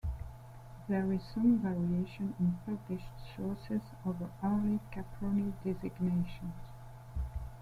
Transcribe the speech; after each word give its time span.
There 0.89 1.13
is 1.13 1.21
some 1.31 1.59
variation 1.59 2.33
in 2.39 2.57
published 2.65 3.13
sources 3.37 3.81
over 4.03 4.31
early 4.43 4.79
Caproni 4.91 5.53
designations. 5.63 6.55